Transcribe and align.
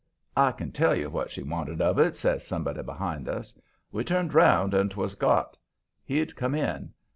"I 0.35 0.51
can 0.51 0.71
tell 0.71 0.95
you 0.95 1.11
what 1.11 1.29
she 1.29 1.43
wanted 1.43 1.79
of 1.79 1.99
it," 1.99 2.17
says 2.17 2.43
somebody 2.47 2.81
behind 2.81 3.29
us. 3.29 3.53
We 3.91 4.03
turned 4.03 4.33
round 4.33 4.73
and 4.73 4.89
'twas 4.89 5.13
Gott; 5.13 5.55
he'd 6.03 6.35
come 6.35 6.55
in. 6.55 6.91